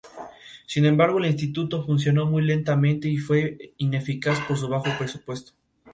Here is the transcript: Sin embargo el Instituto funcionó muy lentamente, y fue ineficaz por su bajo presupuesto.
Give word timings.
Sin 0.65 0.87
embargo 0.87 1.19
el 1.19 1.27
Instituto 1.27 1.85
funcionó 1.85 2.25
muy 2.25 2.41
lentamente, 2.41 3.07
y 3.07 3.17
fue 3.17 3.75
ineficaz 3.77 4.39
por 4.47 4.57
su 4.57 4.67
bajo 4.67 4.87
presupuesto. 4.97 5.51